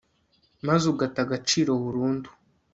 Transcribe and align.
maze 0.67 0.83
ugata 0.93 1.17
agaciro 1.23 1.71
burundu 1.83 2.29